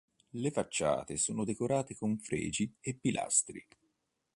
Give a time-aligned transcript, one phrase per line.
[0.31, 3.63] Le facciate sono decorate con fregi e pilastri.